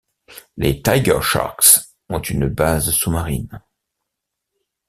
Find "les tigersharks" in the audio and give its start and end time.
0.57-1.93